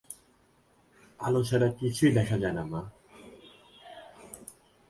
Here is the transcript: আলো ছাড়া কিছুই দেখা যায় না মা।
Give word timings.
আলো 1.19 1.41
ছাড়া 1.43 1.67
কিছুই 1.79 2.11
দেখা 2.11 2.35
যায় 2.37 2.55
না 2.57 2.63
মা। 2.71 2.81